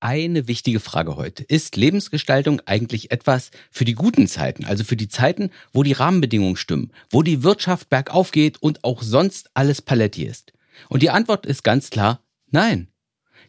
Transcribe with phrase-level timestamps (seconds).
[0.00, 1.44] eine wichtige Frage heute.
[1.44, 6.56] Ist Lebensgestaltung eigentlich etwas für die guten Zeiten, also für die Zeiten, wo die Rahmenbedingungen
[6.56, 10.52] stimmen, wo die Wirtschaft bergauf geht und auch sonst alles paletti ist?
[10.88, 12.88] Und die Antwort ist ganz klar, nein.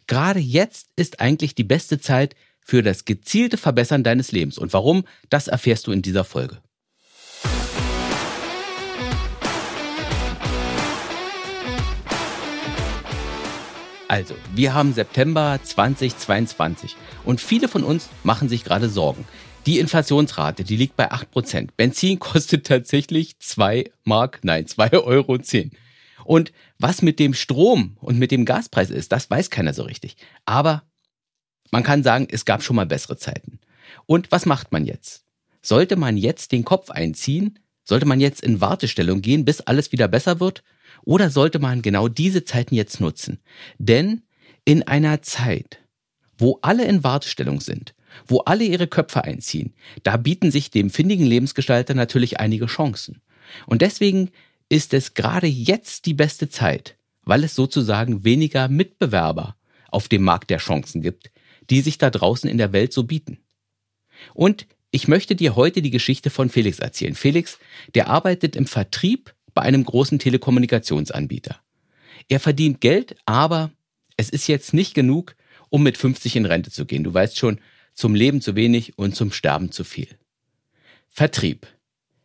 [0.06, 4.58] Gerade jetzt ist eigentlich die beste Zeit für das gezielte Verbessern deines Lebens.
[4.58, 6.58] Und warum, das erfährst du in dieser Folge.
[14.12, 19.24] Also, wir haben September 2022 und viele von uns machen sich gerade Sorgen.
[19.64, 21.70] Die Inflationsrate, die liegt bei 8%.
[21.78, 25.38] Benzin kostet tatsächlich 2 Mark, nein, 2,10 Euro.
[26.26, 30.18] Und was mit dem Strom und mit dem Gaspreis ist, das weiß keiner so richtig.
[30.44, 30.82] Aber
[31.70, 33.60] man kann sagen, es gab schon mal bessere Zeiten.
[34.04, 35.24] Und was macht man jetzt?
[35.62, 37.60] Sollte man jetzt den Kopf einziehen?
[37.82, 40.62] Sollte man jetzt in Wartestellung gehen, bis alles wieder besser wird?
[41.04, 43.40] Oder sollte man genau diese Zeiten jetzt nutzen?
[43.78, 44.22] Denn
[44.64, 45.78] in einer Zeit,
[46.38, 47.94] wo alle in Wartestellung sind,
[48.26, 53.20] wo alle ihre Köpfe einziehen, da bieten sich dem findigen Lebensgestalter natürlich einige Chancen.
[53.66, 54.30] Und deswegen
[54.68, 59.56] ist es gerade jetzt die beste Zeit, weil es sozusagen weniger Mitbewerber
[59.90, 61.30] auf dem Markt der Chancen gibt,
[61.70, 63.38] die sich da draußen in der Welt so bieten.
[64.34, 67.14] Und ich möchte dir heute die Geschichte von Felix erzählen.
[67.14, 67.58] Felix,
[67.94, 71.56] der arbeitet im Vertrieb bei einem großen Telekommunikationsanbieter.
[72.28, 73.70] Er verdient Geld, aber
[74.16, 75.36] es ist jetzt nicht genug,
[75.70, 77.04] um mit 50 in Rente zu gehen.
[77.04, 77.58] Du weißt schon,
[77.94, 80.08] zum Leben zu wenig und zum Sterben zu viel.
[81.08, 81.66] Vertrieb.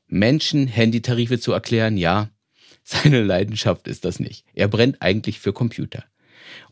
[0.08, 2.30] Menschen Handytarife zu erklären, ja,
[2.84, 4.46] seine Leidenschaft ist das nicht.
[4.54, 6.06] Er brennt eigentlich für Computer.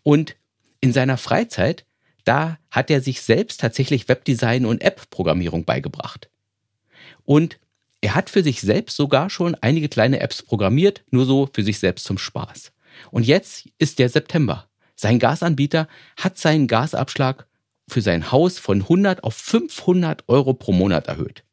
[0.04, 0.38] Und
[0.80, 1.86] in seiner Freizeit,
[2.24, 6.30] da hat er sich selbst tatsächlich Webdesign und App-Programmierung beigebracht.
[7.26, 7.60] Und
[8.06, 11.80] er hat für sich selbst sogar schon einige kleine Apps programmiert, nur so für sich
[11.80, 12.72] selbst zum Spaß.
[13.10, 14.70] Und jetzt ist der September.
[14.96, 17.48] Sein Gasanbieter hat seinen Gasabschlag
[17.88, 21.46] für sein Haus von 100 auf 500 Euro pro Monat erhöht.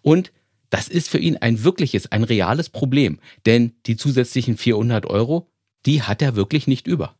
[0.00, 0.30] Und
[0.70, 5.50] das ist für ihn ein wirkliches, ein reales Problem, denn die zusätzlichen 400 Euro,
[5.86, 7.16] die hat er wirklich nicht über.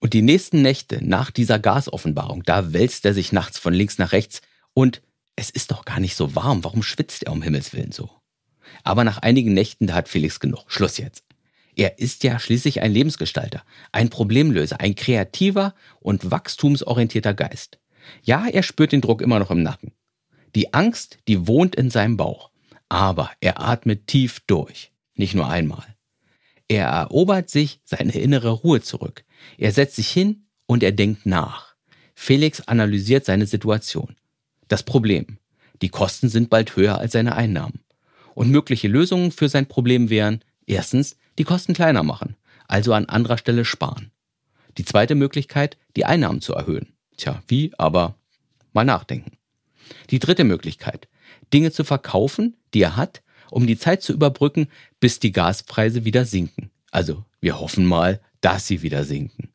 [0.00, 4.10] Und die nächsten Nächte nach dieser Gasoffenbarung, da wälzt er sich nachts von links nach
[4.10, 4.42] rechts
[4.74, 5.02] und
[5.36, 8.10] es ist doch gar nicht so warm, warum schwitzt er um Himmels willen so?
[8.82, 10.64] Aber nach einigen Nächten, da hat Felix genug.
[10.66, 11.24] Schluss jetzt.
[11.76, 17.78] Er ist ja schließlich ein Lebensgestalter, ein Problemlöser, ein kreativer und wachstumsorientierter Geist.
[18.22, 19.92] Ja, er spürt den Druck immer noch im Nacken.
[20.54, 22.50] Die Angst, die wohnt in seinem Bauch.
[22.88, 24.92] Aber er atmet tief durch.
[25.14, 25.84] Nicht nur einmal.
[26.68, 29.24] Er erobert sich seine innere Ruhe zurück.
[29.58, 31.74] Er setzt sich hin und er denkt nach.
[32.14, 34.16] Felix analysiert seine Situation.
[34.68, 35.38] Das Problem.
[35.82, 37.80] Die Kosten sind bald höher als seine Einnahmen.
[38.34, 42.36] Und mögliche Lösungen für sein Problem wären, erstens, die Kosten kleiner machen,
[42.68, 44.10] also an anderer Stelle sparen.
[44.78, 46.92] Die zweite Möglichkeit, die Einnahmen zu erhöhen.
[47.16, 48.16] Tja, wie, aber
[48.72, 49.38] mal nachdenken.
[50.10, 51.08] Die dritte Möglichkeit,
[51.52, 54.68] Dinge zu verkaufen, die er hat, um die Zeit zu überbrücken,
[55.00, 56.70] bis die Gaspreise wieder sinken.
[56.90, 59.50] Also wir hoffen mal, dass sie wieder sinken.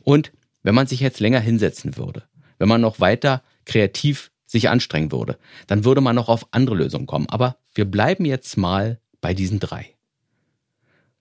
[0.00, 0.32] Und
[0.62, 2.24] wenn man sich jetzt länger hinsetzen würde,
[2.58, 7.06] wenn man noch weiter kreativ sich anstrengen würde, dann würde man noch auf andere Lösungen
[7.06, 7.28] kommen.
[7.28, 9.94] Aber wir bleiben jetzt mal bei diesen drei.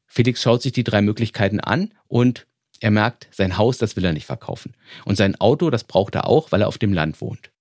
[0.06, 2.48] Felix schaut sich die drei Möglichkeiten an und
[2.80, 4.76] er merkt, sein Haus, das will er nicht verkaufen.
[5.06, 7.52] Und sein Auto, das braucht er auch, weil er auf dem Land wohnt.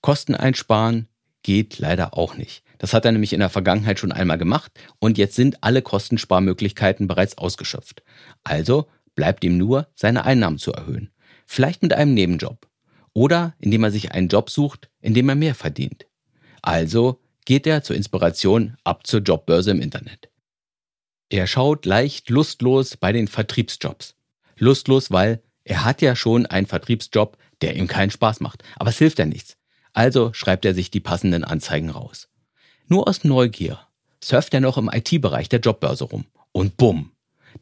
[0.00, 1.08] Kosten einsparen
[1.42, 2.62] geht leider auch nicht.
[2.78, 7.06] Das hat er nämlich in der Vergangenheit schon einmal gemacht und jetzt sind alle Kostensparmöglichkeiten
[7.06, 8.02] bereits ausgeschöpft.
[8.42, 11.10] Also bleibt ihm nur, seine Einnahmen zu erhöhen.
[11.46, 12.66] Vielleicht mit einem Nebenjob
[13.14, 16.06] oder indem er sich einen Job sucht, in dem er mehr verdient.
[16.60, 20.28] Also geht er zur Inspiration ab zur Jobbörse im Internet.
[21.30, 24.14] Er schaut leicht lustlos bei den Vertriebsjobs.
[24.56, 28.62] Lustlos, weil er hat ja schon einen Vertriebsjob, der ihm keinen Spaß macht.
[28.76, 29.56] Aber es hilft ja nichts.
[29.92, 32.28] Also schreibt er sich die passenden Anzeigen raus.
[32.88, 33.78] Nur aus Neugier
[34.22, 36.26] surft er noch im IT-Bereich der Jobbörse rum.
[36.52, 37.12] Und bumm,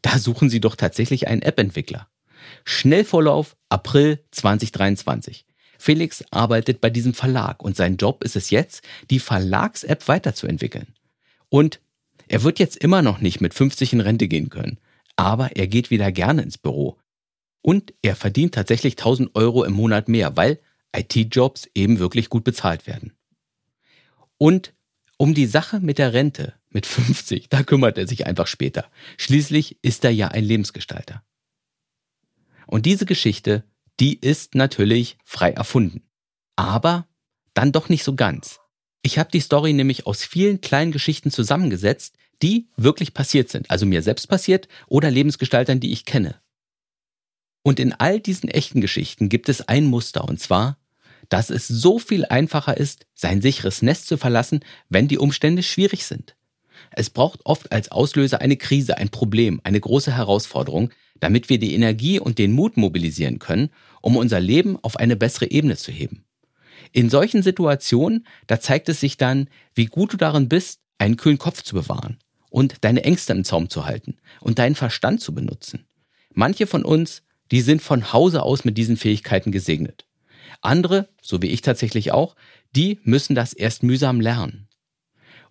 [0.01, 2.07] da suchen sie doch tatsächlich einen App-Entwickler.
[2.65, 5.45] Schnellvorlauf April 2023.
[5.77, 10.87] Felix arbeitet bei diesem Verlag und sein Job ist es jetzt, die Verlags-App weiterzuentwickeln.
[11.49, 11.81] Und
[12.27, 14.79] er wird jetzt immer noch nicht mit 50 in Rente gehen können,
[15.15, 16.97] aber er geht wieder gerne ins Büro.
[17.61, 20.59] Und er verdient tatsächlich 1000 Euro im Monat mehr, weil
[20.95, 23.13] IT-Jobs eben wirklich gut bezahlt werden.
[24.37, 24.73] Und
[25.17, 28.85] um die Sache mit der Rente mit 50, da kümmert er sich einfach später.
[29.17, 31.23] Schließlich ist er ja ein Lebensgestalter.
[32.67, 33.63] Und diese Geschichte,
[33.99, 36.03] die ist natürlich frei erfunden.
[36.55, 37.07] Aber
[37.53, 38.59] dann doch nicht so ganz.
[39.01, 43.69] Ich habe die Story nämlich aus vielen kleinen Geschichten zusammengesetzt, die wirklich passiert sind.
[43.69, 46.39] Also mir selbst passiert oder Lebensgestaltern, die ich kenne.
[47.63, 50.77] Und in all diesen echten Geschichten gibt es ein Muster, und zwar,
[51.29, 54.59] dass es so viel einfacher ist, sein sicheres Nest zu verlassen,
[54.89, 56.35] wenn die Umstände schwierig sind.
[56.91, 61.73] Es braucht oft als Auslöser eine Krise, ein Problem, eine große Herausforderung, damit wir die
[61.73, 63.69] Energie und den Mut mobilisieren können,
[64.01, 66.25] um unser Leben auf eine bessere Ebene zu heben.
[66.91, 71.37] In solchen Situationen, da zeigt es sich dann, wie gut du darin bist, einen kühlen
[71.37, 72.19] Kopf zu bewahren
[72.49, 75.85] und deine Ängste im Zaum zu halten und deinen Verstand zu benutzen.
[76.33, 80.05] Manche von uns, die sind von Hause aus mit diesen Fähigkeiten gesegnet.
[80.61, 82.35] Andere, so wie ich tatsächlich auch,
[82.75, 84.67] die müssen das erst mühsam lernen.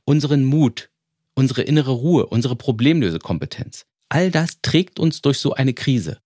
[0.04, 0.90] Unseren Mut,
[1.34, 6.18] unsere innere Ruhe, unsere Problemlösekompetenz, all das trägt uns durch so eine Krise.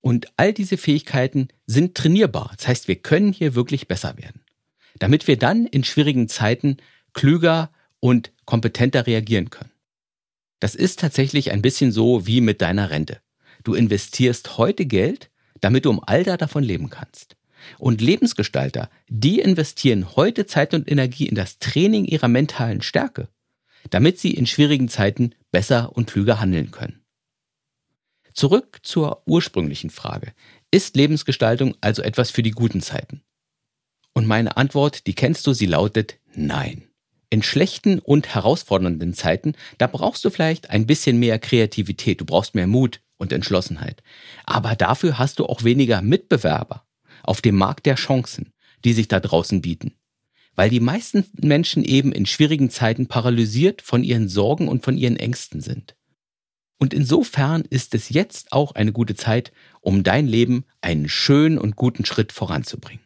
[0.00, 2.54] Und all diese Fähigkeiten sind trainierbar.
[2.56, 4.40] Das heißt, wir können hier wirklich besser werden.
[4.98, 6.78] Damit wir dann in schwierigen Zeiten
[7.12, 7.70] klüger
[8.00, 9.72] und kompetenter reagieren können.
[10.58, 13.20] Das ist tatsächlich ein bisschen so wie mit deiner Rente.
[13.62, 15.30] Du investierst heute Geld,
[15.60, 17.36] damit du im Alter davon leben kannst.
[17.78, 23.28] Und Lebensgestalter, die investieren heute Zeit und Energie in das Training ihrer mentalen Stärke,
[23.90, 27.03] damit sie in schwierigen Zeiten besser und klüger handeln können.
[28.34, 30.32] Zurück zur ursprünglichen Frage.
[30.72, 33.22] Ist Lebensgestaltung also etwas für die guten Zeiten?
[34.12, 36.88] Und meine Antwort, die kennst du, sie lautet Nein.
[37.30, 42.56] In schlechten und herausfordernden Zeiten, da brauchst du vielleicht ein bisschen mehr Kreativität, du brauchst
[42.56, 44.02] mehr Mut und Entschlossenheit.
[44.44, 46.84] Aber dafür hast du auch weniger Mitbewerber
[47.22, 48.52] auf dem Markt der Chancen,
[48.84, 49.94] die sich da draußen bieten.
[50.56, 55.16] Weil die meisten Menschen eben in schwierigen Zeiten paralysiert von ihren Sorgen und von ihren
[55.16, 55.94] Ängsten sind.
[56.84, 61.76] Und insofern ist es jetzt auch eine gute Zeit, um dein Leben einen schönen und
[61.76, 63.03] guten Schritt voranzubringen.